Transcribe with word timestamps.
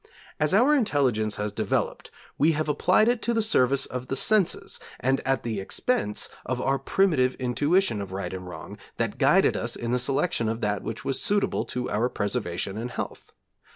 As 0.39 0.51
our 0.51 0.73
intelligence 0.73 1.35
has 1.35 1.51
developed 1.51 2.09
we 2.39 2.53
have 2.53 2.67
applied 2.67 3.07
it 3.07 3.21
to 3.21 3.35
the 3.35 3.41
service 3.43 3.85
of 3.85 4.07
the 4.07 4.15
senses 4.15 4.79
and 4.99 5.21
at 5.27 5.43
the 5.43 5.59
expense 5.59 6.27
of 6.43 6.59
our 6.59 6.79
primitive 6.79 7.35
intuition 7.35 8.01
of 8.01 8.11
right 8.11 8.33
and 8.33 8.47
wrong 8.47 8.79
that 8.97 9.19
guided 9.19 9.55
us 9.55 9.75
in 9.75 9.91
the 9.91 9.99
selection 9.99 10.49
of 10.49 10.61
that 10.61 10.81
which 10.81 11.05
was 11.05 11.21
suitable 11.21 11.65
to 11.65 11.87
our 11.91 12.09
preservation 12.09 12.79
and 12.79 12.89
health. 12.89 13.31